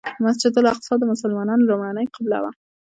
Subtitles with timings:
[0.23, 2.51] مسجد الاقصی د مسلمانانو لومړنۍ قبله وه.